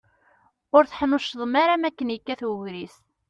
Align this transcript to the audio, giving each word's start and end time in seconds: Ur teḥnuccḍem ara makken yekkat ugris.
Ur 0.75 0.83
teḥnuccḍem 0.85 1.53
ara 1.63 1.75
makken 1.81 2.13
yekkat 2.13 2.41
ugris. 2.49 2.95